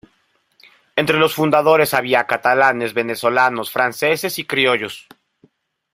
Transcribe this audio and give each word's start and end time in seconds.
Entre 0.95 1.19
los 1.19 1.35
fundadores 1.35 1.93
había 1.93 2.25
catalanes, 2.25 2.95
venezolanos, 2.95 3.69
franceses 3.69 4.39
y 4.39 4.45
criollos. 4.45 5.05